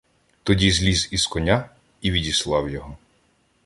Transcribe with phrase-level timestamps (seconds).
[0.43, 1.69] Тоді зліз із коня
[2.01, 2.97] й відіслав його.